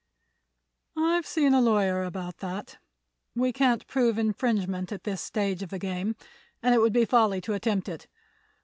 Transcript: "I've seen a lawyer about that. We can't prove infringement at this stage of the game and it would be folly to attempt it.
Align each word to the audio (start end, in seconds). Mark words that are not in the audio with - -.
"I've 0.97 1.27
seen 1.27 1.53
a 1.53 1.61
lawyer 1.61 2.01
about 2.03 2.37
that. 2.37 2.79
We 3.35 3.53
can't 3.53 3.85
prove 3.85 4.17
infringement 4.17 4.91
at 4.91 5.03
this 5.03 5.21
stage 5.21 5.61
of 5.61 5.69
the 5.69 5.77
game 5.77 6.15
and 6.63 6.73
it 6.73 6.79
would 6.79 6.91
be 6.91 7.05
folly 7.05 7.39
to 7.41 7.53
attempt 7.53 7.87
it. 7.87 8.07